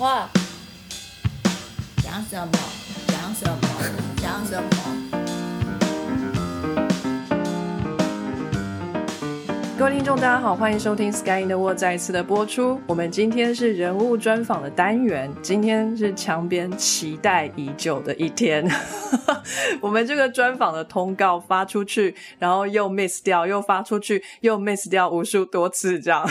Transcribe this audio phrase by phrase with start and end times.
[0.00, 0.26] 话，
[2.02, 2.52] 讲什么？
[3.08, 3.58] 讲什么？
[4.16, 4.70] 讲什么？
[9.78, 12.80] 各位听众，大家好，欢迎收听《Sky in the World》再一次的播出。
[12.86, 18.66] 我们今天是人物专访的单元，今天是墙边期待已久的一天。
[19.82, 26.26] 我们这个专访的通告发出去，然后又 miss 掉，又发出去，又 miss 掉无数多次，这样，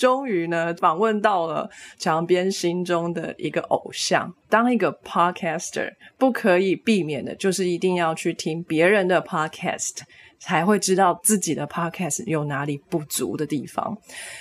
[0.00, 1.68] 终于呢，访问到了
[1.98, 4.34] 强边心中的一个偶像。
[4.48, 9.98] 当一个 podcaster，不可以避免的就是一定要去听别人的 podcast。
[10.42, 13.94] 才会知道自己的 podcast 有哪里不足的地方。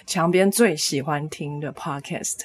[0.05, 2.37] 墙边最喜欢听的 podcast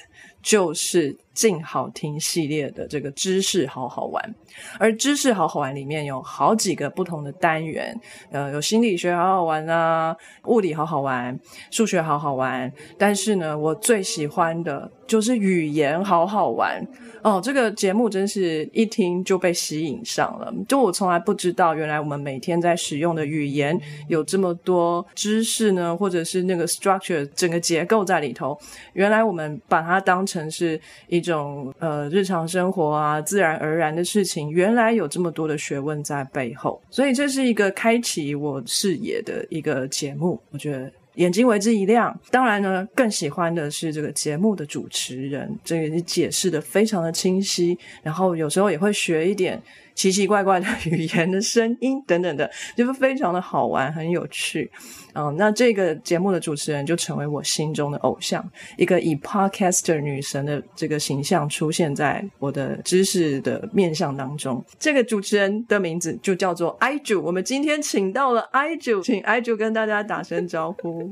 [0.43, 4.35] 就是静好听系列的这个知识好好玩，
[4.79, 7.95] 而知识好好玩里面有好几个不同的单元，
[8.31, 11.37] 呃，有心理学好好玩啊，物理好好玩，
[11.69, 16.81] 数学好好玩，但是呢，我最喜欢的就是语言好好玩。
[17.21, 20.53] 哦，这个节目真是一听就被吸引上了。
[20.67, 23.75] 就我从来不知道，原来我们每天在使用的语言
[24.07, 28.55] 有这么多知识呢，或者是那个 structure 整个结构在里头。
[28.93, 34.49] 原来我们把它当成是一种呃日常生活啊，自然而然的事情。
[34.49, 40.39] 原来有这么多的学问在背后，所以这是一个开启我视野的一个节目。
[40.51, 40.91] 我觉得。
[41.15, 42.13] 眼睛为之一亮。
[42.29, 49.57] 当然呢，更喜欢的是这个节目的主持人，这个你解释的非常的清晰，然后有时候也会学一点。
[49.95, 54.69] 奇奇怪怪的语言的声音等等的，就是非常的好玩，很有趣。
[55.13, 64.61] 嗯，那这个节目的主持人就成为我心中的偶像，一个以 podcaster 女神的这个形象出现在我的知识的面相当中。
[64.77, 67.23] 这个主持人的名字就叫做 i 主。
[67.23, 71.09] 我们今天请到了 i 主，请 i 主跟大家打声招呼。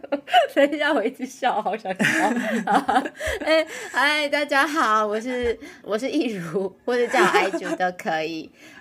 [0.54, 2.04] 等一下，我一直笑，好想笑。
[3.40, 8.25] 哎，嗨，大家好，我是我是易如，或者叫 i 主都可以。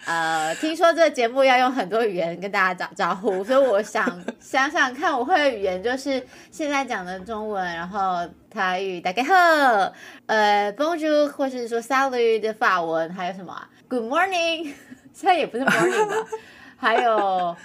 [0.06, 4.06] 呃，听说这个节目要用很多语言跟大家打招呼，所以我想
[4.40, 9.34] 想想看，我会的语言就是现在讲的中文，然后台语大概好，
[10.28, 14.74] 呃，Bonjour 或是说 Salut 的法文，还有什么 Good morning，
[15.14, 16.16] 现在也不是 morning 吧，
[16.78, 17.56] 还有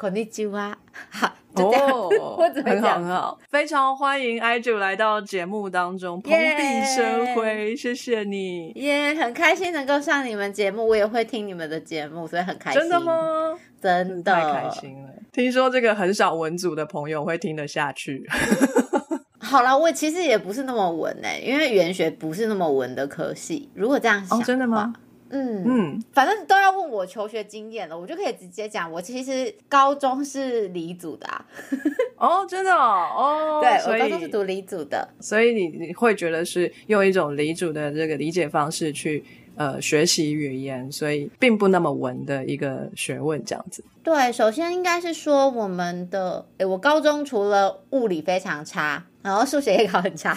[0.00, 0.72] Konnichiwa，
[1.10, 1.34] 好。
[1.54, 2.08] 哦，
[2.64, 12.80] 很好很好，非常欢迎 i 九来到节目当中，蓬荜生辉，谢谢你，耶，很开心能够上你们节目，我也会听你们的节目，所以很开心。
[12.80, 13.58] 真的吗？
[13.82, 15.10] 真的，太开心了。
[15.32, 18.24] 听说这个很少文组的朋友会听得下去。
[19.38, 23.68] 好了，我其实也不是那么文诶，因为语言学不是那么文的科系。
[23.74, 24.94] 如果这样想，真的吗？
[25.30, 31.44] 嗯嗯，反正都要问我求学经验了，我就可以直接讲，我其实高中是理组的啊。
[32.16, 39.24] 哦，真的哦， 对，我高中是读理组的，所以你你会觉得是用一种理组的这个理解方式去
[39.56, 43.82] 呃学习语言，所以并不那么文的一个学问这样子。
[44.02, 50.36] 对，首先应该是说我们的，诶我高中除了物理非常差，然后数学也考很差。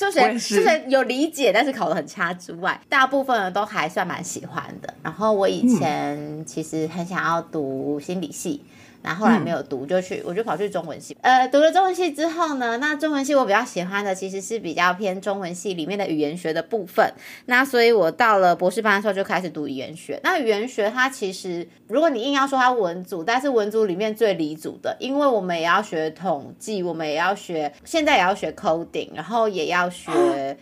[0.00, 4.94] 数学数学有理解，但是考得很差之外，大部分人都还算蛮喜欢的。
[5.02, 8.62] 然后我以前其实很想要读心理系。
[9.02, 11.16] 然后后来没有读，就去我就跑去中文系。
[11.20, 17.12] 呃，读了中文系之后呢，那中文系我比较喜欢的其实是比较偏中文系里面的语言学的部分。
[17.46, 20.20] 那所以我到了博士班的时候就开始读语言学。
[20.22, 30.56] 那语言学它其实，如果你硬要说它文组，但是文组里面最理组的，因为我们也要学统计，我们也要学，现在也要学 coding，然后也要学。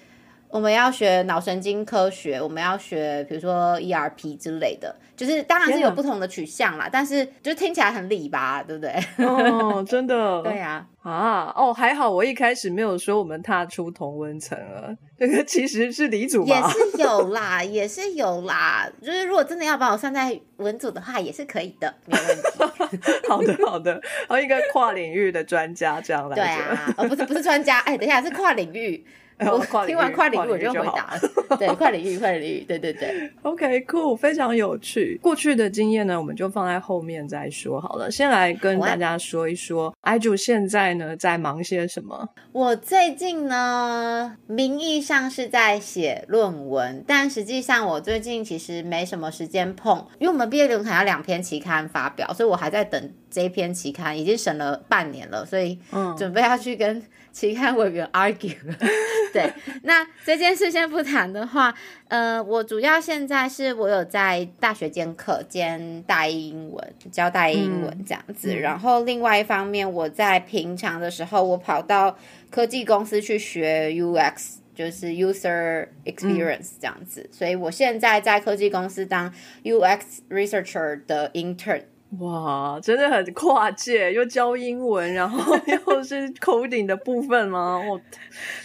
[0.51, 8.93] 我们要学脑神经科学，我们要学比如说 ERP 之类的，就是当然是有不同的取向啦，但是就听起来很理吧， 对不对？
[9.25, 10.41] 哦，真的。
[10.45, 10.87] 对呀。
[11.03, 23.27] 啊，哦，还好我一开始没有说我们踏出同温层了，这个其实是李祖也是有啦， 也是有啦，就是如果真的要把我算在文组的话，也是可以的，没有问题。
[23.27, 29.03] 好的，好的，然后一个跨领域的专家这样来对啊，哦，不是不是专家，哎，等一下是跨领域。
[29.41, 33.31] 我听完跨领域我就回答了，对，跨领域，跨领域，对对对。
[33.43, 35.19] OK，cool，非常有趣。
[35.23, 38.11] 过去的经验呢，我们就放在后面再说好了。
[38.11, 42.29] 先来跟大家说一说，i 主现在呢在忙些什么？
[42.53, 55.79] 我最近呢，名义上是在写论文，但实际上我最近其实没什么时间碰，因为我们毕业论文要两篇期刊发表，所以我还在等这篇期刊，已经审了半年了，所以
[56.17, 57.01] 准备要去跟。
[57.39, 58.57] 期刊委员 argue，
[59.33, 59.53] 对，
[59.85, 61.73] 那这件事先不谈的话，
[62.09, 72.19] 呃，我主要现在是我有在大学兼课兼大英文，教大英文这样子，然后另外一方面，我在平常的时候，我跑到
[72.51, 74.57] 科技公司去学 UX。
[74.75, 77.29] 就是 user experience 这样子。
[77.33, 80.01] 所以我现在在科技公司当 UX
[80.31, 81.83] researcher 的 intern。
[82.19, 87.79] 哇，真的很跨界，又教英文，然后又是 coding 的部分吗？
[87.87, 88.01] 我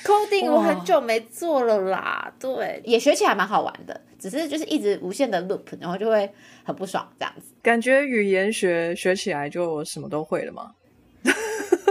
[0.03, 6.31] coding 我很久没做了啦，对，也学起来蛮好玩的，只是就是一直无限的 loop，然后就会
[6.63, 7.53] 很不爽这样子。
[7.61, 10.71] 感觉语言学学起来就什么都会了吗？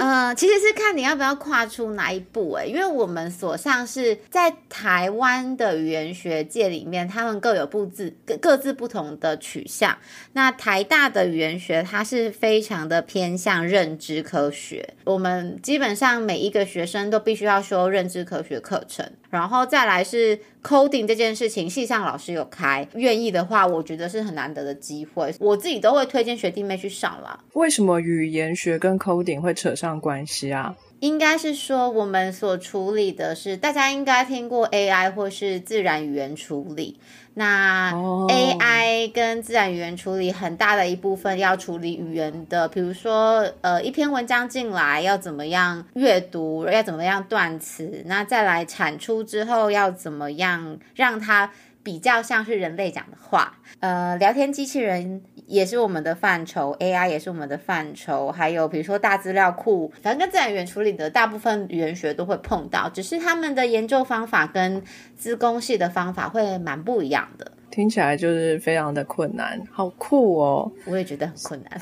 [0.02, 9.96] 呃，其实是看你要不要跨出哪一步哎，因为我们所上是在台湾的语言学界里面，他们各有不自各各自不同的取向。
[10.32, 20.38] 那台大的语言学，它是非常的偏向认知科学，我们基本上每一个学生都必须要修认知科学课程，然后再来是。
[20.62, 27.36] coding 这件事情，系上老师有开，愿意的话，我觉得是很难得的机会，我自己都会推荐学弟妹去上啦。
[27.54, 30.72] 为什么语言学跟 coding 会扯上关系啊？
[31.02, 37.00] 应该是说，我们所处理的是大家应该听过 AI 或是自然语言处理。
[37.34, 51.50] 那 AI 跟自然语言处理很大的一部分要处理语言的，比如说呃一篇文章进来要怎么样阅读，要怎么样断词，那再来产出之后要怎么样让它。
[51.84, 64.82] 比较像是人类讲的话，呃，聊天机器人也是我们的范畴，AI 也是我们的范畴，还有比如说大资料库，反正跟自然语言处理的大部分语言学都会碰到，只是他们的研究方法跟
[65.16, 70.72] 资工系的方法会蛮不一样的，听起来就是非常的困难，好酷哦！
[70.86, 71.80] 我也觉得很困难，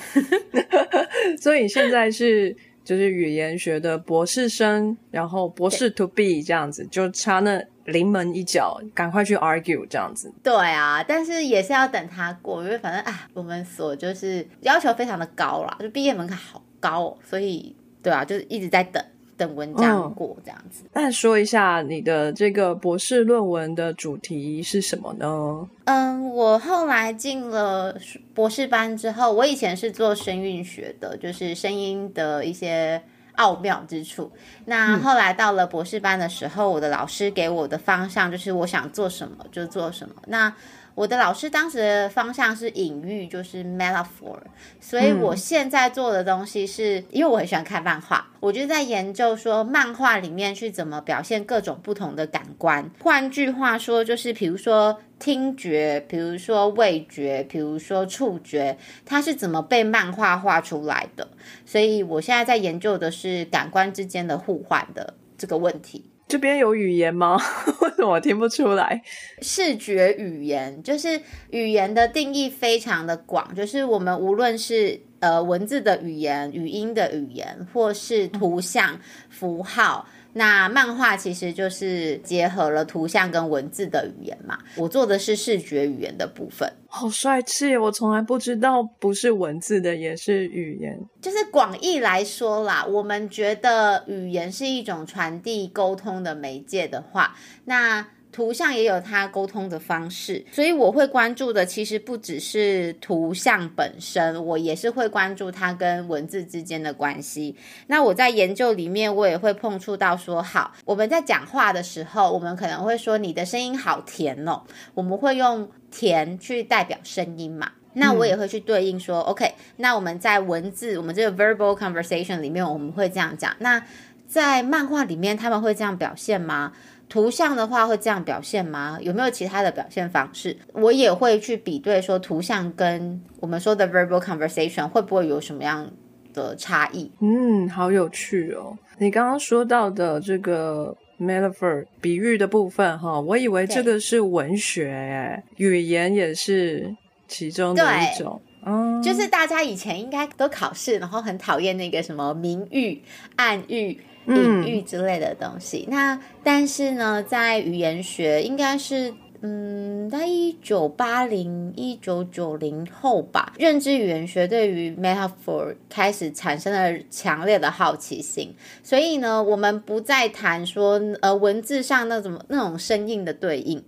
[1.40, 7.62] 所以现在是就是语言学的博士生，然后博士 to be 这样子，就差那。
[7.86, 10.32] 临门一脚，赶快去 argue 这样子。
[10.44, 19.02] 对啊，但是也是要等他过，因为反正啊，我们所就是要求非常的高啦，就毕业门槛好高，哦，所以对啊，就是一直在等
[19.40, 20.84] 等文章过这样子。
[20.92, 25.66] 那说一下你的这个博士论文的主题是什么呢？
[25.84, 27.96] 嗯，我后来进了
[28.34, 33.02] 博士班之后，我以前是做声韵学的，就是声音的一些。
[33.37, 34.31] 奥妙之处。
[34.66, 40.14] 那后来到了博士班的时候，我的老师给我的方向就是我想做什么就做什么。
[40.26, 40.52] 那
[41.00, 44.38] 我的老师当时的方向是隐喻，就是 metaphor。
[44.82, 52.91] 所以我现在做的东西是，因为我很喜欢看漫画，我就在研究说漫画里面去怎么表现各种不同的感官。
[53.02, 55.00] 换句话说，就是比如说。
[55.20, 61.29] 听觉，比如说味觉，比如说触觉，它是怎么被漫画画出来的？
[61.67, 66.09] 所以我现在在研究的是感官之间的互换的这个问题。
[66.30, 67.36] 这边有语言吗？
[67.82, 69.02] 为什么我听不出来？
[69.42, 80.06] 视觉语言就是语言的定义非常的广，就是我们无论是呃文字的语言、语音的语言，或是图像、符号。
[80.32, 84.58] 那漫画其实就是结合了图像跟文字的语言嘛。
[84.76, 87.76] 我做的是视觉语言的部分，好帅气！
[87.76, 90.96] 我从来不知道不是文字的也是语言。
[91.20, 98.06] 就是广义来说啦，我们觉得语言是一种传递沟通的媒介的话，那。
[98.32, 107.56] 图像也有它沟通的方式，所以我会关注的其实不只是图像本身，我也是会关注它跟文字之间的关系。
[107.88, 114.62] 那我在研究里面，我也会碰触到说，好，我们在讲话的时候，我们可能会说你的声音好甜哦，
[114.94, 117.72] 我们会用甜去代表声音嘛？
[117.94, 123.56] 那我也会去对应说，OK，那我们在文字，我们这个 verbal conversation 里面，我们会这样讲。
[123.58, 123.82] 那
[124.28, 126.72] 在漫画里面，他们会这样表现吗？
[127.11, 128.97] 图像的话会这样表现吗？
[129.02, 130.57] 有没有其他的表现方式？
[130.73, 135.90] 我也会去比对，说图像跟我们说的 verbal conversation 会不会有什么样
[136.33, 137.11] 的差异？
[137.21, 138.79] 嗯，好有趣哦！
[138.99, 146.95] 你刚刚说到的这个 metaphor 比喻的部分，哈，我以为这个是文学，语言也是
[147.26, 148.40] 其中的一种。
[148.64, 153.02] 嗯，就是大家以前应该都考试，然后很讨厌那个什么明喻、
[153.37, 153.99] 暗喻。
[154.26, 173.82] 隐喻之类的东西，那但是呢，在语言学应该是，嗯，在一九八零、一九九零后吧，认知语言学对于 metaphor 开始产生了强烈的好奇心，所以呢，我们不再谈说呃文字上那种那种生硬的对应，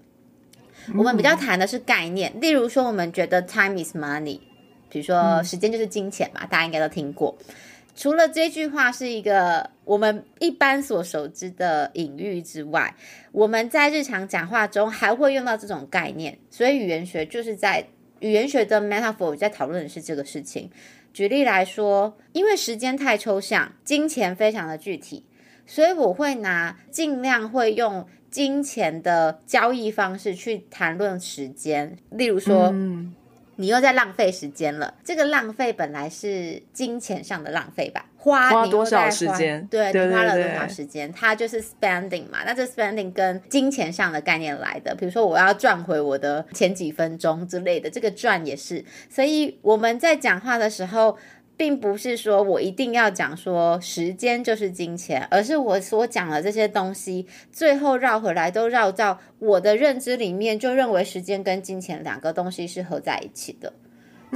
[0.96, 4.40] 我们比较谈的是概念，例如说，我们觉得 time is money，
[4.88, 7.36] 比如说时间就是金钱嘛，大家应该都听过。
[7.94, 12.94] 除了这句话是一个我们一般所熟知的隐喻之外，
[13.32, 16.38] 我们在日常讲话中还会用到这种概念。
[16.50, 17.84] 所以语言学就是在
[18.20, 20.70] 语言学的 metaphor 在讨论的是这个事情。
[21.12, 25.24] 举例来说，因为时间太抽象，金钱非常的具体，
[25.66, 32.72] 所以我会拿尽量会用金钱的交易方式去谈论时间，例如说。
[33.62, 34.92] 你又在浪费时间了。
[35.04, 38.06] 这个浪费本来是金钱上的浪费吧？
[38.16, 39.64] 花你多少时间？
[39.68, 41.12] 对，你花了多少时间？
[41.12, 42.40] 它就是 spending 嘛。
[42.44, 44.92] 那这 spending 跟金钱上的概念来的。
[44.96, 48.84] 比如说，我要赚回我的前几分钟之类的，这个赚也是。
[49.08, 51.16] 所以我们在讲话的时候。
[51.56, 63.72] 并不是说我一定要讲说时间就是金钱，而是我所讲的这些东西，最后绕回来都绕到我的认知里面，就认为时间跟金钱两个东西是合在一起的，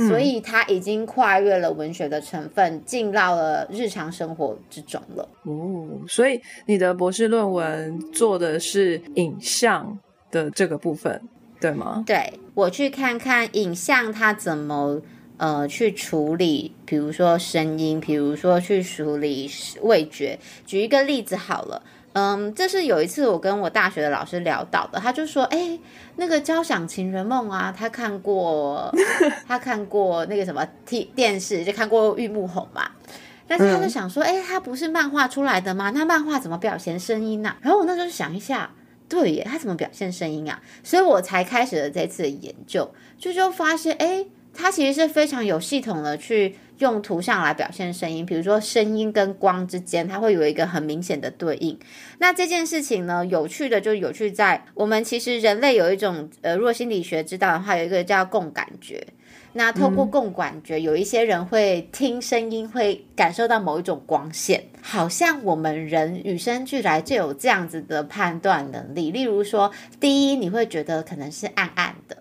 [0.08, 5.28] 所以它已经跨越了文学的成分，进到了日常生活之中了。
[5.44, 9.98] 哦，所以你的博士论文做的是影像
[10.30, 11.20] 的这个部分，
[11.60, 12.04] 对吗？
[12.06, 15.00] 对，我去看看影像它怎么。
[15.38, 19.50] 呃，去处理，比如说声音，比如说去处理
[19.82, 20.38] 味觉。
[20.64, 21.82] 举一个例子好了，
[22.14, 25.78] 嗯，这是有一次我跟我大学的老师聊到的，他就说，哎，
[26.16, 28.90] 那个《交响情人梦》啊，他看过，
[29.46, 32.92] 他看过那个什么 T 电视，就看过玉木宏嘛。
[33.46, 35.90] 但是他就想说，哎，他不是漫画出来的吗？
[35.94, 37.54] 那漫画怎么表现声音呢？
[37.60, 38.70] 然后我那时候想一下，
[39.06, 40.62] 对耶，他怎么表现声音啊？
[40.82, 44.24] 所以我才开始了这次的研究，就就发现，哎。
[44.56, 51.78] 它其实是非常有系统的去用图像来表现声音，比如说声音跟光之间，它会有一个很明显的对应。
[52.18, 59.06] 那这件事情呢，有趣的就有趣在我们其实人类有一种呃，如果心理学知道的话，有一个叫共感觉。
[59.52, 69.10] 那透过共感觉，有一些人会听声音，会感受到某一种光线，好像我们人与生俱来就有这样子的判断能力。
[69.10, 72.18] 例如说，第一，你会觉得可能是暗暗的。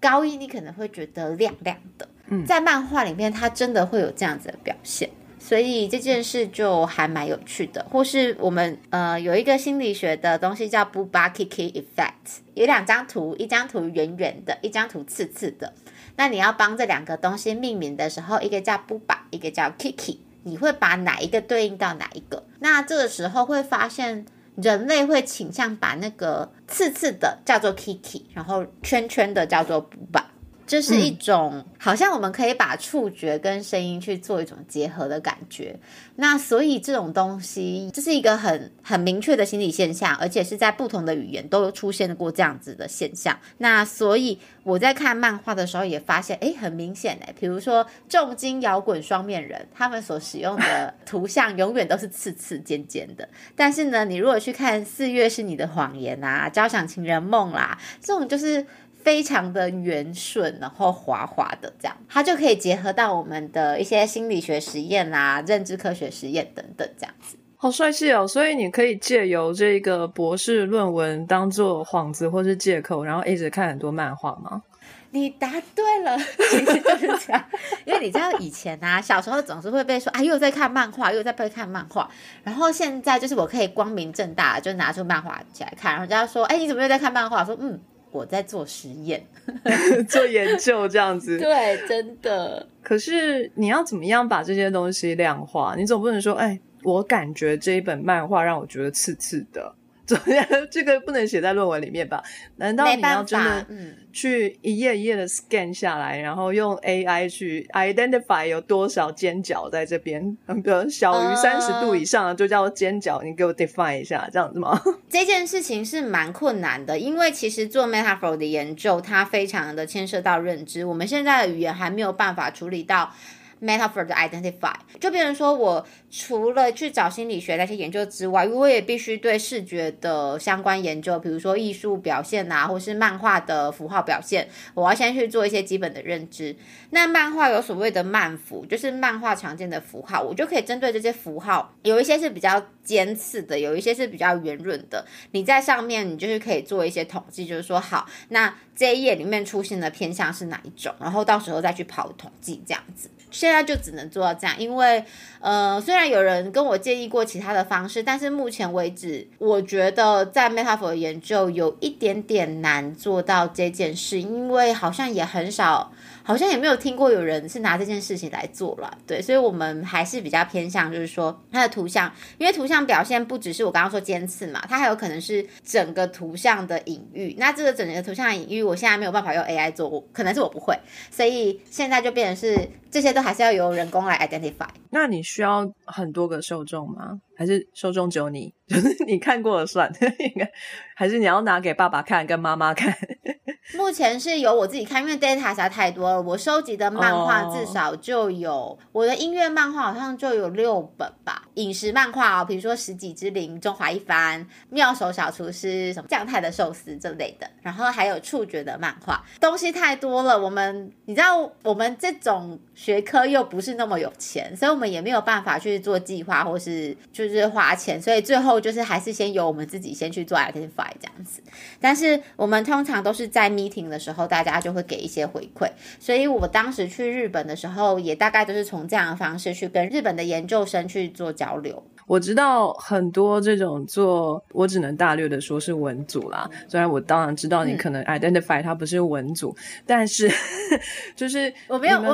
[0.00, 2.08] 高一你可能会觉得亮亮的，
[2.46, 7.84] 在漫画里面它真的会有这样子的表现，所以这件事就还蛮有趣的。
[7.90, 15.72] 或是我们呃有一个心理学的东西叫 Bubakiki Effect，有两张图，一张图圆圆的，一张图刺刺的。
[16.16, 22.44] 那你要帮这两个东西命名的时候，一个叫 Buba，一个叫 Kiki，你会把哪一个对应到哪一个？
[22.60, 24.26] 那这个时候会发现。
[24.60, 30.24] 人类会倾向把那个刺刺的叫做 Kiki，然后圈圈的叫做 Buba。
[30.68, 35.74] 这是一种好像我们可以把触觉跟声音去做一种结合的感觉。
[36.16, 43.38] 那所以这种东西，这是一个很很明确的心理现象，而且是在不同的语言都出现过这样子的现象。
[43.56, 53.26] 那所以我在看漫画的时候也发现，哎，很明显哎，比如说重金摇滚双面人，他们所使用的 图像永远都是刺刺尖尖的。
[53.56, 58.66] 但是呢，你如果去看《四月是你的谎言》啊，《交响情人梦》啦，这种就是。
[59.08, 67.38] 非常的圆顺，然后滑滑的这样，它就可以结合到我们的一些心理学实验啊、认知科学实验等等这样子。
[67.56, 68.28] 好帅气哦！
[68.28, 74.62] 所以你可以借由这个博士论文当做幌子或是借口，然后一直看很多漫画吗？
[75.10, 76.18] 你答对了，
[76.50, 77.42] 其实就是这样。
[77.86, 82.10] 因为你知道以前啊，小时候总是会被说啊，又在看漫画，又在被看漫画。
[82.42, 87.42] 然后现在就是我可以光明正大就拿出漫画起来看，然后人家说，哎，你怎么又在看漫画？
[87.42, 87.80] 说嗯。
[88.10, 89.24] 我在做实验，
[90.08, 91.36] 做研究这样子。
[91.40, 92.66] 对，真的。
[92.82, 95.74] 可是你要怎么样把这些东西量化？
[95.76, 99.74] 你总不能说，哎，我感觉这一本漫画让我觉得刺刺的。
[100.70, 102.22] 这个不能写在论文里面吧？
[102.56, 103.66] 难道你要真的
[104.12, 110.36] 去一页一页的 scan 下来，然后用 AI 去 identify 有多少尖角在这边？
[110.46, 114.80] 比如小于三十度以上就叫尖角，你给我 define 一下，这样子吗？
[115.10, 123.12] 这件事情是蛮困难的，因为其实做 metaphor 的研究，它非常的牵涉到认知，我们现在的语言还没有办法处理到。
[123.60, 136.56] Metaphor 的 identify，就比如说，我除了去找心理学那些研究之外，我也必须对视觉的相关研究，比如说艺术表现啊，或是漫画的符号表现，我要先去做一些基本的认知。
[136.90, 145.04] 那漫画有所谓的漫符，就是漫画常见的符号，我就可以针对这些符号，有一些是比较尖刺的，有一些是比较圆润的。
[145.32, 153.10] 你在上面，你就是可以做一些统计，就是说，好，那这一页里面出现的偏向是哪一种，然后到时候再去跑统计这样子。
[153.30, 155.04] 现在就只能做到这样，因为
[155.40, 165.92] 呃，虽然有人跟我建议过其他的方式，但是目前为止，我觉得在 metaphor 研究有一点点难做到这件事，因为好像也很少。
[166.22, 177.34] 好像也没有听过有人是拿这件事情来做了，对，所以我们还是比较偏向，就是说它的图像，因为图像表现不只是我刚刚说尖刺嘛，它还有可能是整个图像的隐喻。
[177.38, 180.78] 那这个整个图像的隐喻，我现在没有办法用 AI 做，可能是我不会，
[181.10, 184.68] 所以现在就变成是这些都还是要由人工来 identify。
[184.90, 187.20] 那你需要很多个受众吗？
[187.36, 188.52] 还是受众只有你？
[188.66, 189.90] 就是你看过了算？
[190.18, 190.50] 应 该
[190.96, 192.94] 还是你要拿给爸爸看，跟妈妈看？
[193.76, 196.22] 目前是由我自己看，因为 data 实在太多了。
[196.22, 201.42] 我收集的漫画至少就有我的音乐漫画，好像就有六本吧。
[201.54, 204.40] 饮食漫画哦，比如说《十几之灵》《中华一番》
[204.70, 210.38] 《妙手小厨师》什么酱太的寿司这类的，然后还有触觉的漫画，东西太多了。
[210.38, 221.42] 我们你知道，我们这种学科又不是那么有钱，所以我们也没有办法去做计划，或是就是花钱，所以最后就是还是先由我们自己先去做 identify 这样子。
[221.80, 225.68] 但是我们通常都是在 meeting 的时候，大家就会给一些回馈。
[225.98, 231.82] 所以我当时去日本的时候，也大概都是从这样的方式去跟日本的研究生去做交流。
[232.06, 236.48] 我知道很多这种做，我只能大略的说是文组啦。
[236.66, 239.54] 虽然我当然知道你可能 identify 它不是文组，
[239.84, 240.30] 但是
[241.14, 242.08] 就是我没有我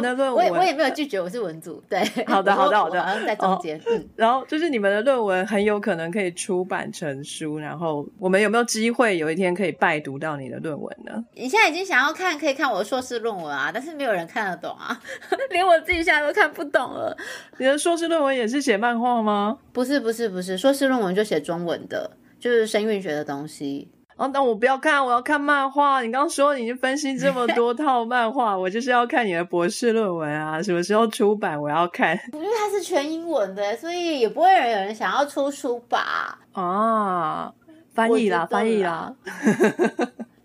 [0.51, 1.83] 我我也没有拒绝我是文组。
[1.89, 3.81] 对，好的 好的好的，好像在中间。
[3.87, 11.25] 嗯，然后就是你们的论文很有可能可以出版成书，然后我们有没有机会有一天可以拜读到你的论文呢？
[11.35, 15.01] 你现在已经想要看，可以看我的硕士论文啊，但是没有人看得懂啊，
[15.51, 17.17] 连我自己现在都看不懂了。
[17.59, 19.59] 你的硕士论文也是写漫画吗？
[19.73, 23.89] 不是不是不是，硕士论文就写中文的，就是声韵学的东西。
[24.17, 26.01] 哦，那我不要看，我要看漫画。
[26.01, 31.61] 你刚刚说你分析这么多 套漫画，我就是要看你的博士论文啊，什么时候出版？
[31.61, 32.17] 我要看。
[32.33, 36.39] 因为它是全英文的，所以也不会有人想要出书吧？
[36.53, 37.53] 啊，
[37.93, 39.13] 翻译啦，翻译啦，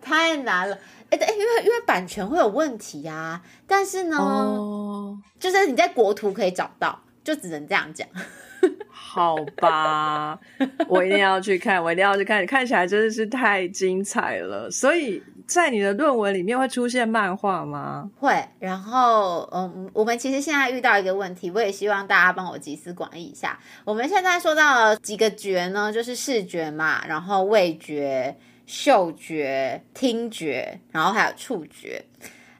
[0.01, 0.75] 太难了。
[1.11, 3.39] 哎，对，因为因为版权会有问题啊。
[3.67, 4.17] 但是呢，
[5.39, 8.07] 就是你在国图可以找到，就只能这样讲。
[8.89, 10.39] 好吧，
[10.87, 14.69] 我一定要去看，我一定要去看，看起来真的是太精彩了。
[14.69, 18.09] 所以在你的论文里面会出现漫画吗？
[18.19, 18.31] 会。
[18.59, 23.57] 然后，嗯，我们其实现在遇到一个问题，我也希望大家帮我集思广益一下。
[23.83, 32.05] 我们现在说到了几个觉呢，就是视觉嘛，然后味觉、嗅觉、听觉，然后还有触觉。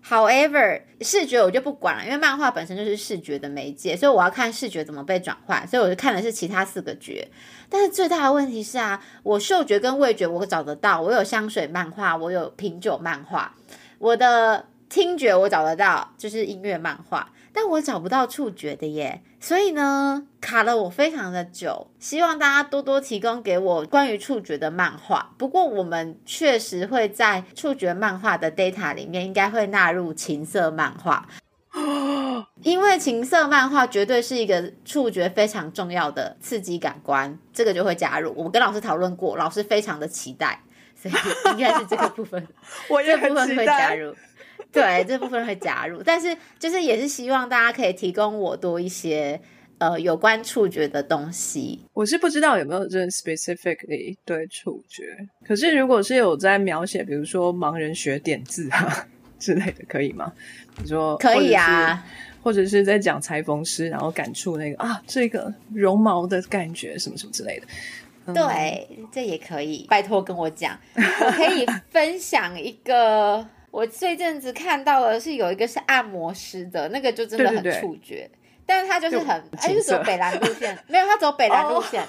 [0.09, 7.27] However，视觉我就不管了，因为漫画本身就是视觉的媒介，所以我要看视觉怎么被转换，所以我就看的是其他四个觉。
[7.69, 13.53] 但是最大的问题是啊，我嗅觉跟味觉我找得到，我有香水漫画，我有品酒漫画，
[13.99, 17.31] 我的听觉我找得到，就是音乐漫画。
[17.53, 21.87] 但我找不到触觉的耶，所以呢卡了我非常的久。
[21.99, 25.31] 希望大家多多提供给我关于触觉的漫画。
[25.37, 31.27] 不过我们确实会在触觉漫画的 data 里面，应该会纳入情色漫画，
[32.61, 38.33] 因为情色漫画绝对是一个触觉非常重要的刺激感官，这个就会加入。
[38.35, 40.61] 我跟老师讨论过，老师非常的期待，
[40.95, 41.13] 所以
[41.51, 42.47] 应该是这个部分，
[42.89, 43.97] 我也很期待。
[44.73, 49.39] 对这部分会加入，但是就是也是希望大家可以提供我多一些
[49.79, 51.79] 呃有关触觉的东西。
[51.93, 55.03] 我是不知道有没有这 specifically 对触觉，
[55.43, 59.07] 可是如果是有在描写，比如说盲人学点字啊
[59.39, 60.31] 之类的，可以吗？
[60.81, 62.05] 你说可以啊，
[62.43, 67.65] 或者是在讲裁缝师，然后感触那个啊这个绒毛的感觉，什么什么之类的。
[68.35, 69.87] 对，这也可以。
[69.89, 73.43] 拜托跟我讲，我可以分享一个。
[73.71, 78.29] 我这阵子看到的是有一个是按摩师的那个，就真的很触觉，
[78.65, 82.01] 但是他就是很，他就走北兰路线，没有他走北兰路线，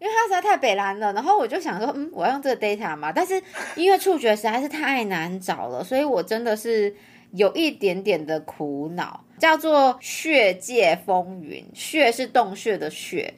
[0.00, 1.12] 因为他实在太北兰了。
[1.12, 3.42] 然后我就想说，嗯，我要用这个 data 嘛，但是
[3.74, 6.94] 因为触觉实在是太难找了，所以我真的是
[7.32, 9.22] 有一点点的苦恼。
[9.38, 13.34] 叫做血界风云，血是洞穴的血。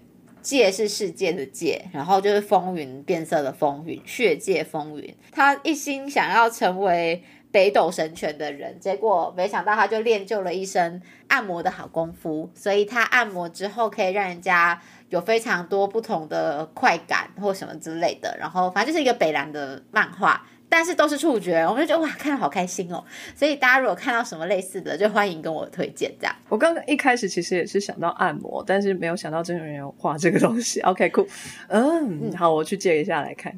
[0.48, 5.14] 界是世界的界，然后就是风云变色的风云，血界风云。
[5.30, 14.80] 他一心想要成为北斗神拳的人，结果没想到他就练就了一身按摩的好功夫，所以他按摩之后可以让人家
[15.10, 18.34] 有非常多不同的快感或什么之类的。
[18.40, 20.46] 然后反正就是一个北兰的漫画。
[20.68, 23.02] 但是都是触觉，我们就觉得哇，看的好开心哦。
[23.34, 26.36] 所以大家如果看到什么类似的，就欢迎跟我推荐这样。
[26.48, 30.80] 我刚刚一开始其实也是想到按摩，但是没有想到真人要画这个东西。
[30.88, 31.26] OK，cool，
[31.68, 33.56] 嗯，好，我去借一下来看。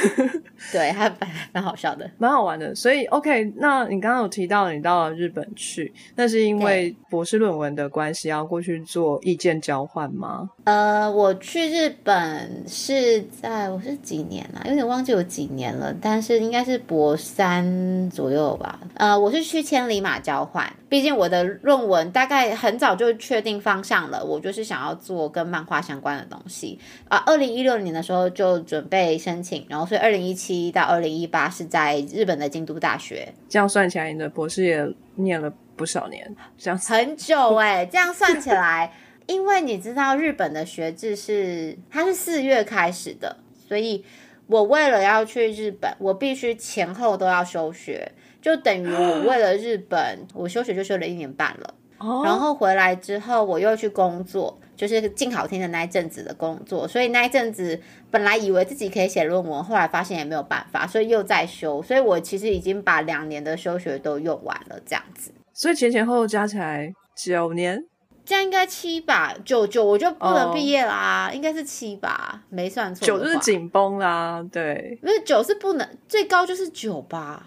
[0.72, 2.74] 对，还蛮蛮好笑的，蛮好玩的。
[2.74, 10.48] 所以 OK，那你刚刚有提到你到了日本去，那是因为博士论文的关系要过去做意见交换吗？
[10.64, 14.64] 呃，我去日本是在我是几年啊？
[14.66, 16.45] 有点忘记有几年了，但是。
[16.46, 26.78] 应该是博三左右吧，呃，我是去千里马交换，毕竟我的论文大概很早就确定方向了，我就是想要做跟漫画相关的东西
[27.08, 27.18] 啊。
[27.26, 33.34] 二零一六年的时候就准备申请，然后所以二零一七到二零一八是在日本的京都大学。
[33.48, 38.92] 这样算起来，你的博士也念了不少年，这样很久哎，这样算起来。
[39.26, 43.36] 因为你知道日本的学制是它是四月开始的，
[43.68, 44.04] 所以
[44.48, 51.74] 我为了要去日本，我必须前后都要休学，就等于我 为了日本，我休学就休了一年半了。
[51.98, 56.86] 然后回来之后，我又去工作，就是静好听的那一阵子的工作。
[56.86, 57.80] 所以那一阵子
[58.10, 61.82] 本来以为自己可以写论文，后来发现也没有办法，所以又在休。
[61.82, 65.32] 所以我其实已经把两年的休学都用完了，这样子。
[65.54, 67.82] 所以前前后后加起来九年，
[68.26, 69.32] 这样应该七吧？
[69.44, 72.42] 九九我就不能毕业啦，应该是七吧？
[72.50, 73.06] 没算错。
[73.06, 74.98] 九就是紧绷啦，对。
[75.02, 77.46] 因为九是不能，最高就是九吧？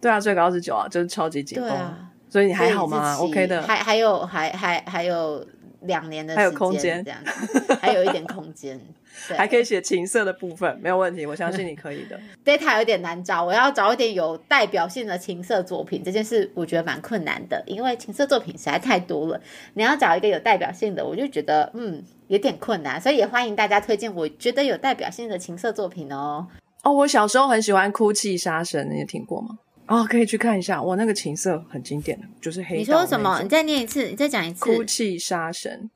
[0.00, 2.10] 对啊，最高是九啊，就是超级紧绷啊。
[2.28, 5.42] 所以你还好吗？OK 的，还还有还还还有
[5.82, 8.80] 两年的还有空间这样子，还有一点空间，
[9.28, 12.18] 对还可以写情色的部分，没有问题，我相信你可以的。
[12.44, 19.40] Data 有点难找，我要找一点有代表性的情色作品，这件事我觉得蛮困难的，因为情色作品实在太多了。
[19.74, 26.46] 你要找一个有代表性的，我就觉得嗯有点困难，所以也欢迎大家推荐我觉得有代表性的情色作品哦。
[26.82, 29.58] 哦，我小时候很喜欢《哭泣杀神》，你有听过吗？
[29.88, 32.76] 哦，可以去看一下，我那个情色很经典的，就是黑。
[32.76, 33.40] 你说什么？
[33.42, 34.64] 你再念一次，你再讲一次。
[34.64, 35.90] 哭泣杀神，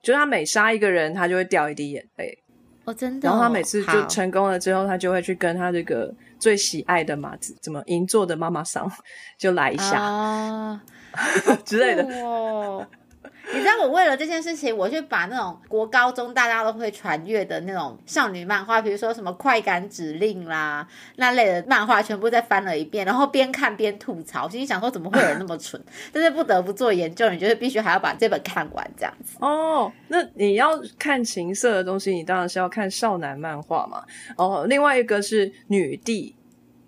[0.00, 2.38] 就是他每杀一个人，他就会掉一滴眼泪。
[2.84, 3.28] 哦，真的。
[3.28, 8.90] 然后他每次就成功了之后，他就会去跟他这个最喜爱的马子，怎么银座的妈妈桑，
[9.36, 10.82] 就来一下啊
[11.64, 12.06] 之类的。
[13.52, 25.80] 你知道我为了这件事情，我去把那种国高中大家都会传阅的那种少女漫画，比如说什么《快感指令》啦那类的漫画，全部再翻了一遍，然后边看边吐槽，心里想说怎么会有人那么蠢？
[26.12, 29.36] 但是不得不做研究，你就是必须还要把这本看完这样子。
[29.40, 34.02] 哦，那你要看情色的东西，你当然是要看少男漫画嘛。
[34.36, 36.34] 哦，另外一个是女帝，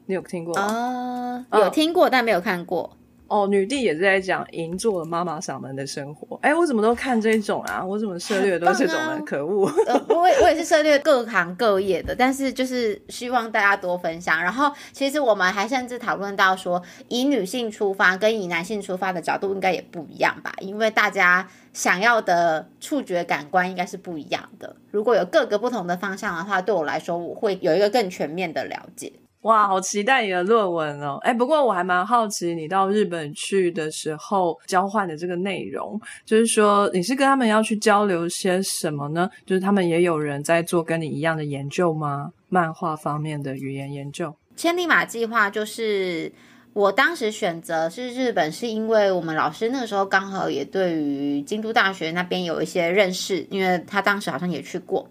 [0.06, 1.46] 你有听过吗？
[1.52, 2.95] 有听过，但没有看过。
[3.28, 6.38] 哦，女帝也是在讲银座妈妈嗓门的生活。
[6.42, 7.84] 哎，我怎么都看这种啊？
[7.84, 9.20] 我怎么涉猎都是这种的？
[9.24, 9.66] 可恶！
[9.86, 14.40] 呃，我我也是涉猎各行各业的，但是就是希望大家多分享。
[14.40, 20.52] 然后，其实我们还甚至讨论到说，以女性出发跟以男性出发的角度应该也不一样吧？
[20.60, 24.76] 因为大家想要的触觉感官应该是不一样的。
[24.90, 29.12] 如果有各个不同的方向的话，对我来说，我会有一个更全面的了解。
[29.46, 31.18] 哇，好期待你的论文哦！
[31.22, 39.30] 哎，不过我还蛮好奇，你到日本去的时候交换的这个内容，就是说你是跟他们要去交流些什么呢？
[39.46, 42.32] 就是他们也有人在做跟你一样的研究吗？
[42.48, 44.34] 漫画方面的语言研究？
[44.56, 46.32] 千里马计划就是
[46.72, 55.08] 我当时选择是日本，是因为我们老师那个时候刚好也对于京都大学那边有一些认识，因为他当时好像也去过。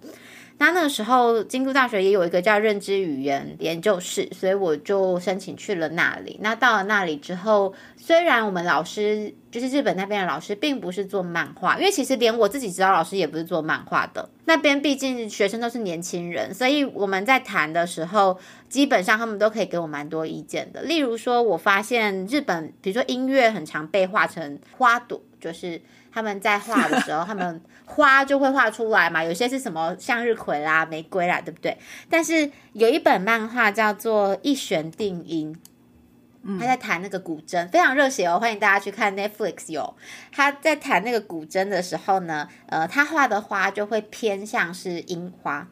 [0.58, 6.40] 那那个时候，京都大学也有一个叫认知语言研究室，所以我就申请去了那里。
[6.42, 14.30] 那到了那里之后，虽然我们老师就是日本那边的老师，并不是做漫画，因为其实连我自己指导老师也不是做漫画的。
[14.46, 18.40] 那边毕竟学生都是年轻人，所以我们在谈的时候，
[18.70, 20.82] 基本上他们都可以给我蛮多意见的。
[20.84, 25.82] 例如说，我发现日本，比如说音乐很常被画成花朵，就是。
[26.16, 29.22] 他们在画的时候，他们花就会画出来嘛。
[29.22, 31.78] 有些是什么向日葵啦、玫瑰啦，对不对？
[32.10, 35.54] 但是有一本漫画叫做《一弦定音》，
[36.58, 38.40] 他在弹那个古筝，非常热血哦。
[38.40, 39.94] 欢迎大家去看 Netflix 有
[40.32, 45.68] 他在弹那个古筝的时候呢，呃，他画的花就会偏向是樱花。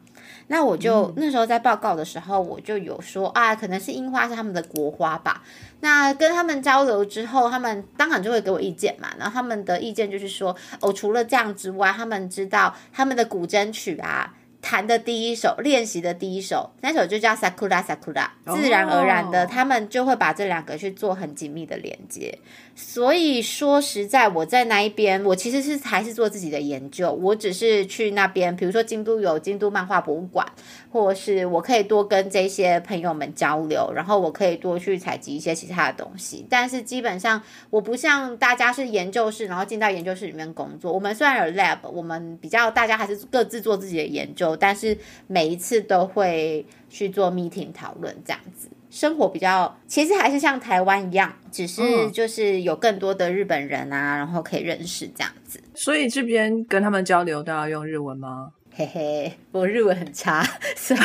[0.48, 5.42] 那我就那时候在报告的时候，我就有说啊，可能是樱花是他们的国花吧。
[5.80, 9.08] 那跟他们交流之后，他们当然就会给我意见嘛。
[9.18, 14.34] 然后他们的意见就是说，哦，除了这样之外，他们知道他们的古筝曲啊。
[14.66, 22.38] 弹的第一首，练习的第一首，那首就叫 Sakura Sakura，自然而然的，他们就会把这两个去做很紧密的连接。
[22.76, 30.44] 所以说实在，我在那一边，我其实是还是做自己的研究，我只是去那边，比如说京都有京都漫画博物馆，
[30.90, 36.44] 或是我可以多跟这些朋友们交流，然后我可以多去采集一些其他的东西。
[36.50, 40.92] 但是基本上，我不像大家是研究室，然后进到研究室里面工作。
[40.92, 44.56] 我们虽然有 lab，我们比较大家还是各自做自己的研究。
[44.56, 55.60] 但是每一次都会去做 meeting 讨论这样子，生活比较其实还是像台湾一样，只是就是有更多的日本人啊，然后可以认识这样子。
[55.74, 58.52] 所以这边跟他们交流都要用日文吗？
[58.76, 60.42] 嘿嘿，我日文很差，
[60.74, 61.00] 所以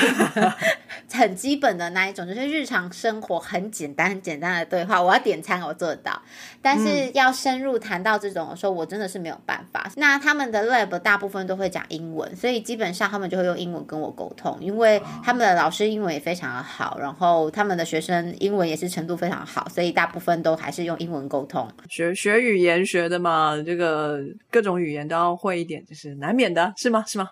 [1.11, 6.19] 很基本的那一种，就是日常生活很简单、很简单的对话，我要点餐我做得到，
[6.63, 9.87] 但是要深入谈到这种的时候，我真的是没有办法。
[9.97, 21.69] 那他们的 lab 大部分都会讲英文，所以基本上他们就会用英文跟我沟通，因为他们的老师英文也非常的好，然后他们的学生英文也是程度非常好，所以大部分都还是用英文沟通。
[21.87, 27.03] 学学语言学的嘛，这个各种语言都要会一点，就是难免的，是吗？
[27.05, 27.29] 是吗？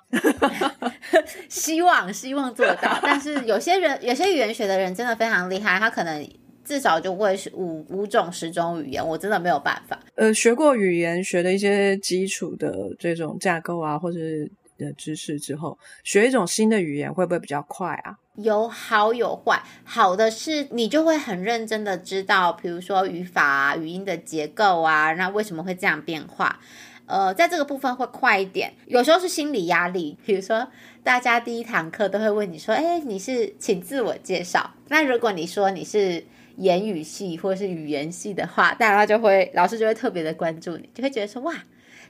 [1.50, 6.30] 希望希望做到，但是有些人有些语言学的人真的非常厉害，他可能
[6.64, 10.00] 至少就会是五五种十种语言，我真的没有办法。
[10.16, 18.18] 呃，学过语言学的一些基础的这种架构啊，或者是的知识之后，学一种新的语言会不会比较快啊？
[18.36, 26.60] 有好有坏，好的是你就会很认真的知道，比如说语法啊、语音的结构啊，那为什么会这样变化？
[27.08, 30.18] 呃，在这个部分会快一点，有时候是心理压力。
[30.26, 30.68] 比如说，
[31.06, 36.26] 大家第一堂课都会问你说：“哎，你是请自我介绍。”那如果你说你是
[36.58, 41.56] 言语系或者是语言系的话，大家就会老师就会特别的关注你，就会觉得说：“哇，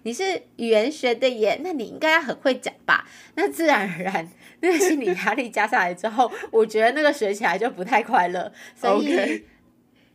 [0.01, 3.07] 你是语言学的耶，那你应该要很会讲吧？”
[3.37, 4.27] 那自然而然，
[4.61, 8.51] 那个心理压力加上来之后，我觉得那个学起来就不太快乐。
[8.75, 9.43] 所以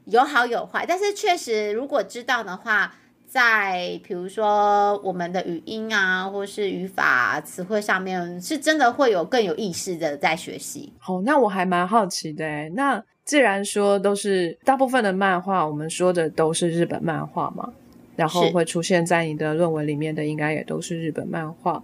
[0.06, 2.96] 有好有坏，但是确实如果知道的话。
[3.32, 10.92] 在比如说我们的语音啊，或是语法、词汇上面，是真的会有更有意识的在学习。
[10.98, 12.44] 好，那我还蛮好奇的。
[12.74, 17.72] 那既然说都是大部分的漫画，我们说的都是日本漫画嘛，
[18.16, 21.82] 然后会出现在你的论文里面的，应该也都是日本漫画。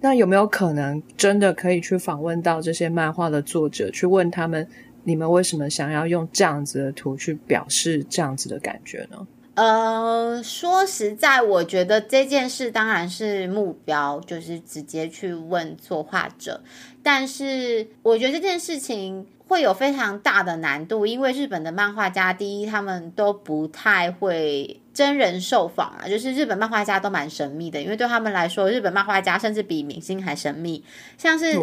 [0.00, 4.66] 那有没有可能真的可以去访问到这些漫画的作者，去问他们，
[5.04, 9.26] 你们为什么想要用这样子的图去表示这样子的感觉呢？
[9.56, 16.62] 呃，说实在，我觉得这件事当然是目标，就是直接去问作画者。
[17.02, 30.84] 但是，我觉得这件事情会有非常大的难度，因为日本的漫画家，第一，他们都不太会真人受访啊，就是日本漫画家都蛮神秘的，因为对他们来说，日本漫画家甚至比明星还神秘，
[31.16, 31.58] 像是。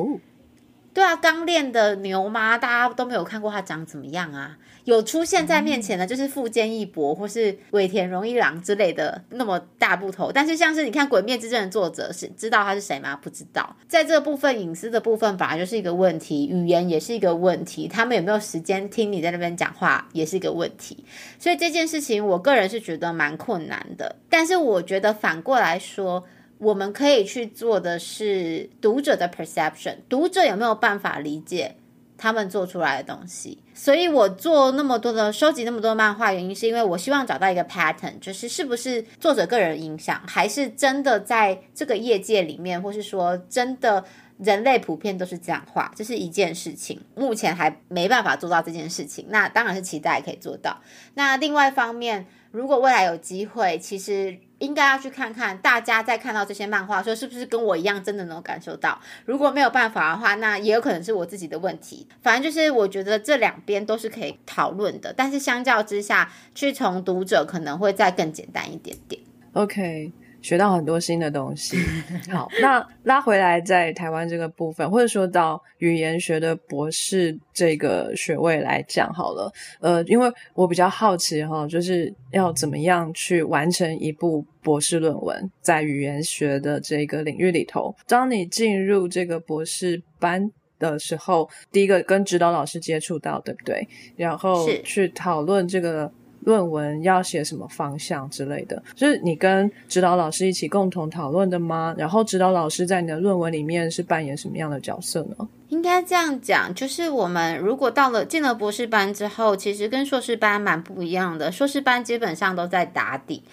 [0.94, 4.58] 对啊，刚练的牛妈，大家都没有看过他长怎么样啊？
[4.84, 10.30] 有出现在面前的，就是富坚义博或是尾田荣一郎之类的那么大部头。
[10.32, 13.16] 但是像是你看《鬼灭之刃》的作者，是知道他是谁吗？
[13.16, 13.76] 不知道。
[13.88, 21.06] 在这部分隐私的部分，本来就是一个问题，语言也是一个问题，他们有没有时间听你在那边讲话，也是一个问题。
[21.40, 24.18] 所以这件事情，我个人是觉得蛮困难的。
[24.30, 26.26] 但是我觉得反过来说。
[26.64, 31.76] 我们可以去做的是读者的 perception，读者有没有办法理解
[32.18, 33.60] 他们做出来的东西？
[33.74, 44.06] 所以我做那么多的收集那么多漫画，原因是因为我希望找到一个 pattern，就是是不是作者个人影响，还是真的在这个业界里面，或是说真的
[44.38, 47.02] 人类普遍都是这样画，这是一件事情。
[47.16, 50.80] 目前还没办法做到这件事情，那当然是期待可以做到。
[51.16, 54.38] 那另外一方面，如果未来有机会，其实。
[54.64, 58.98] 应该要去看看，大家在看到这些漫画，的时候是不是跟我一样，真的能感受到？
[59.26, 62.08] 如果没有办法的话，那也有可能是我自己的问题。
[62.22, 69.22] 反正就是，我觉得这两边都是可以讨论的，但是相较之下，去从读者可能会再更简单一点点。
[69.52, 70.14] OK。
[70.44, 71.78] 学到很多新的东西。
[72.30, 79.52] 好，那拉回来在台湾这个部分，或者说到语言学的博士这个学位来讲好了。
[79.80, 87.96] 呃，因为我比较好奇哈，就是要怎么样去完成一部博士论文，在语言学的这个领域里头。
[88.06, 93.88] 当你进入这个博士班的时候，第一个跟指导老师接触到，对不对？
[94.18, 96.12] 然后去讨论这个。
[96.46, 101.94] 论文要写什么方向之类的，就是你跟指导老师一起共同讨论的吗？
[101.98, 105.48] 然后指导老师在你的论文里面是扮演什么样的角色呢？
[105.70, 111.52] 应该这样讲，就是我们如果到了进了博士班之后，其实跟硕士班蛮不一样的。
[111.52, 113.44] 硕士班基本上都在打底，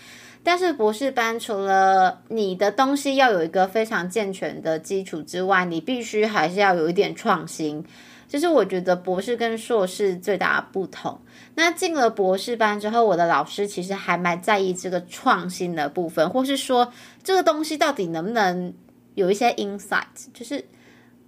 [0.42, 7.83] 但是博士班除了你的东西要有一个非常健全的基础之外，你必须还是要有一点创新。
[8.30, 11.20] 就是我觉得博士跟硕士最大的不同。
[11.56, 16.92] 那进了博士班之后，我的老师其实还蛮在意这个创新的部分，或是说
[17.24, 18.72] 这个东西到底能不能
[19.16, 20.64] 有一些 insight，就是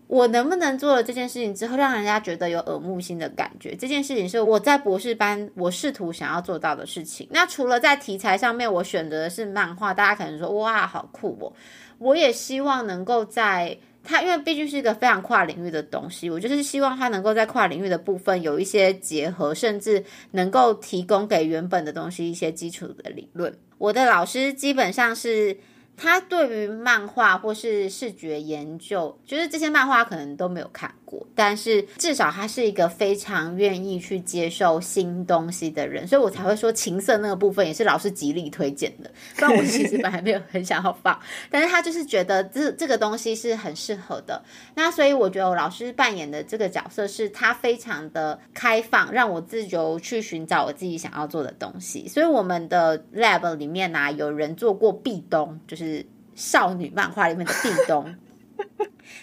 [0.06, 3.74] 我能不能做了这件事情之后，让人家觉得有耳目新的感觉。
[3.74, 7.26] 这件事情是我在博士班我试图想要做到的事情。
[7.32, 11.52] 那除了在题材上面，我选择的是漫画，大家可能说哇，好酷哦！
[11.98, 13.76] 我也希望能够在。
[14.04, 23.56] 它因为毕竟是一个非常跨领域的东西，我就是希望它能够在跨领域的部分有一些结合，甚至能够提供给原本的东西一些基础的理论。
[23.78, 25.56] 我的老师基本上是
[25.96, 30.94] 他对于漫画或是视觉研究，就是这些漫画可能都没有看
[31.34, 39.10] 但是至少他是一个非常愿意去接受新东西的人，所以我才会说情色那个部分也是老师极力推荐的。
[39.36, 41.18] 不然我其实本来没有很想要放，
[41.50, 44.42] 但是他就是觉得这这个东西是很适合的。
[44.74, 52.06] 那所以我觉得我老师扮演的这个角色是他非常的开放，让我自由去寻找我自己想要做的东西。
[52.08, 58.14] 所以我们的 lab 里面呢，有人做过壁咚，就是少女漫画里面的壁咚。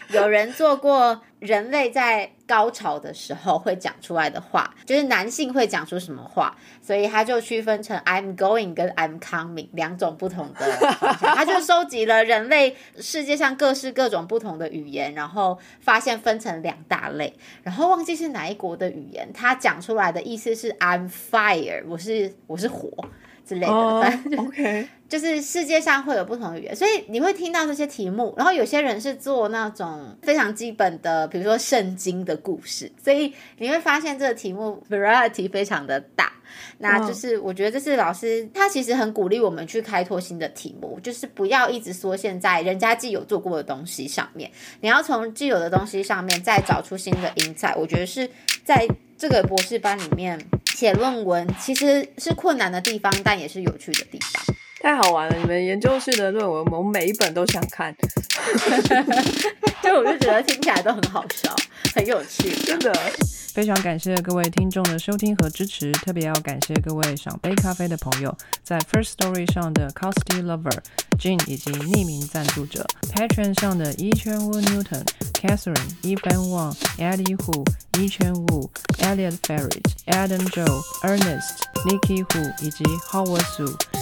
[0.09, 10.65] 有人做过人类在高潮的时候会讲出来的话，就是男性会讲出什么话，所以他就区分成 I'm going 跟 I'm coming 两种不同的。
[11.19, 22.89] 他就收集了人类世界上各式各种不同的语言，然后发现分成两大类，然后忘记是哪一国的语言，他讲出来的意思是 I'm fire，我是我是火。
[23.49, 28.31] 之类的，反正就就是世界上会有不同的语言，所以你会听到这些题目。
[28.38, 36.31] 然后有些人是做那种非常基本的，比如说圣经的故事，所以你会发现这个题目 variety 非常的大。
[36.77, 47.73] 那就是我觉得这是老师他其实很鼓励我们去开拓新的题目，就是不要一直缩限在人家既有做过的东西上面，你要从既有的东西上面再找出新的因材。
[47.75, 48.29] 我觉得是
[48.63, 50.39] 在这个博士班里面。
[50.79, 54.55] 写论文其实是困难的地方，但也是有趣的地方。
[54.79, 55.35] 太好玩了！
[55.37, 57.93] 你们研究室的论文，我每一本都想看。
[59.83, 61.53] 就我就觉得听起来都很好笑，
[61.93, 62.93] 很有趣，真的。
[63.59, 70.79] 非常感谢各位听众的收听和支持，特别要感谢各位赏杯咖啡的朋友，在 First Story 上的 Costy Lover、
[71.17, 77.65] Jane 以及匿名赞助者，Patron 上的 Yi Chen Wu Newton、Catherine、Evan Wang、Eddie Hu、
[77.99, 78.69] E 圈 Wu、
[78.99, 83.75] Elliot Ferret、Adam Joe、Ernest、Nikki Hu 以及 Howard Su。